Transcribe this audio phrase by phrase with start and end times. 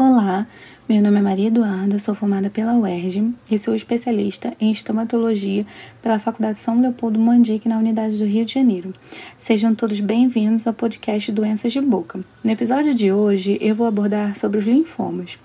[0.00, 0.46] Olá,
[0.88, 5.66] meu nome é Maria Eduarda, sou formada pela UERJ e sou especialista em estomatologia
[6.00, 8.92] pela Faculdade São Leopoldo Mandique na Unidade do Rio de Janeiro.
[9.36, 12.20] Sejam todos bem-vindos ao podcast Doenças de Boca.
[12.44, 15.36] No episódio de hoje, eu vou abordar sobre os linfomas.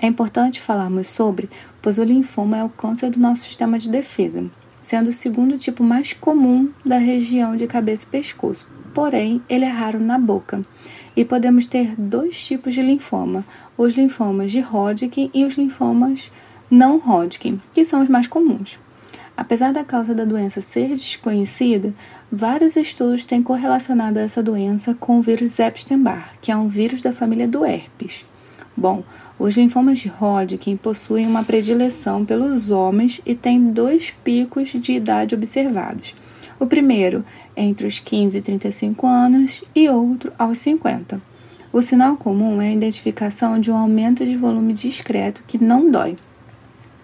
[0.00, 1.48] É importante falarmos sobre,
[1.80, 4.44] pois o linfoma é o câncer do nosso sistema de defesa,
[4.82, 8.81] sendo o segundo tipo mais comum da região de cabeça e pescoço.
[8.94, 10.64] Porém, ele é raro na boca.
[11.16, 13.44] E podemos ter dois tipos de linfoma:
[13.76, 16.30] os linfomas de Hodgkin e os linfomas
[16.70, 18.78] não Hodgkin, que são os mais comuns.
[19.36, 21.94] Apesar da causa da doença ser desconhecida,
[22.30, 27.12] vários estudos têm correlacionado essa doença com o vírus Epstein-Barr, que é um vírus da
[27.12, 28.26] família do herpes.
[28.76, 29.02] Bom,
[29.38, 35.34] os linfomas de Hodgkin possuem uma predileção pelos homens e têm dois picos de idade
[35.34, 36.14] observados.
[36.62, 37.24] O primeiro
[37.56, 41.20] entre os 15 e 35 anos e outro aos 50.
[41.72, 46.14] O sinal comum é a identificação de um aumento de volume discreto que não dói.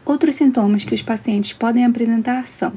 [0.07, 2.73] Outros sintomas que os pacientes podem apresentar são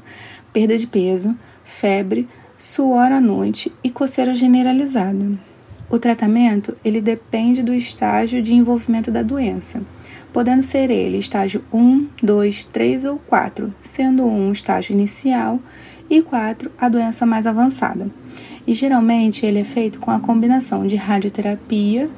[0.51, 5.33] perda de peso, febre, suor à noite e coceira generalizada.
[5.87, 9.83] O tratamento ele depende do estágio de envolvimento da doença,
[10.33, 15.59] podendo ser ele estágio 1, 2, 3 ou 4, sendo 1 estágio inicial
[16.11, 18.11] e 4, a doença mais avançada.
[18.67, 22.09] E geralmente ele é feito com a combinação de radioterapia,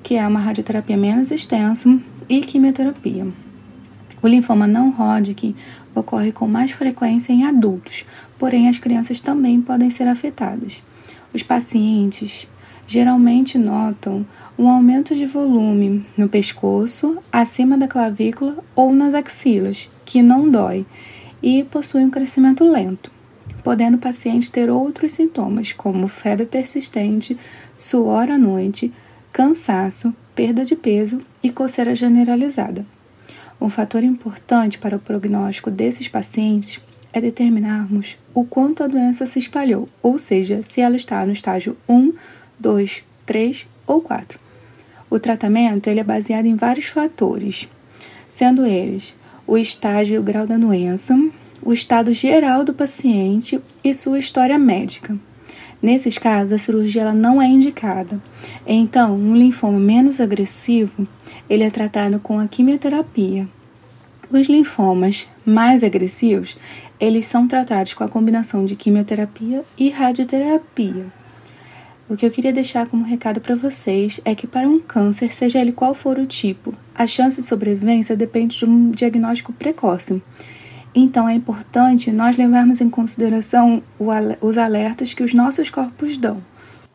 [0.00, 3.26] que é uma radioterapia menos extensa, e quimioterapia.
[4.22, 5.56] O linfoma não Hodgkin
[5.92, 8.04] ocorre com mais frequência em adultos,
[8.38, 10.80] porém as crianças também podem ser afetadas.
[11.34, 12.46] Os pacientes
[12.86, 14.24] geralmente notam
[14.56, 20.86] um aumento de volume no pescoço, acima da clavícula ou nas axilas, que não dói,
[21.42, 23.10] e possui um crescimento lento,
[23.62, 27.38] podendo o paciente ter outros sintomas, como febre persistente,
[27.76, 28.92] suor à noite,
[29.32, 32.84] cansaço, perda de peso e coceira generalizada.
[33.60, 36.80] Um fator importante para o prognóstico desses pacientes
[37.12, 41.76] é determinarmos o quanto a doença se espalhou, ou seja, se ela está no estágio
[41.88, 42.12] 1,
[42.58, 44.38] 2, 3 ou 4.
[45.10, 47.68] O tratamento ele é baseado em vários fatores,
[48.28, 49.14] sendo eles
[49.50, 51.12] o estágio e o grau da doença,
[51.60, 55.18] o estado geral do paciente e sua história médica.
[55.82, 58.22] Nesses casos, a cirurgia ela não é indicada.
[58.64, 61.04] Então, um linfoma menos agressivo,
[61.48, 63.48] ele é tratado com a quimioterapia.
[64.30, 66.56] Os linfomas mais agressivos,
[67.00, 71.19] eles são tratados com a combinação de quimioterapia e radioterapia.
[72.10, 75.60] O que eu queria deixar como recado para vocês é que para um câncer, seja
[75.60, 80.20] ele qual for o tipo, a chance de sobrevivência depende de um diagnóstico precoce.
[80.92, 83.80] Então é importante nós levarmos em consideração
[84.40, 86.42] os alertas que os nossos corpos dão.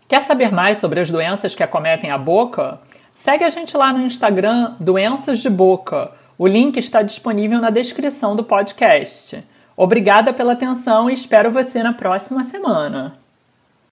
[0.06, 2.82] Quer saber mais sobre as doenças que acometem a boca?
[3.16, 6.12] Segue a gente lá no Instagram Doenças de Boca.
[6.38, 9.42] O link está disponível na descrição do podcast.
[9.78, 13.24] Obrigada pela atenção e espero você na próxima semana.